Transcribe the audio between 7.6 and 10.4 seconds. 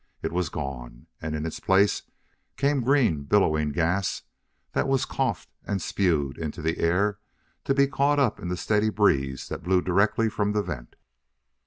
to be caught up in the steady breeze that blew directly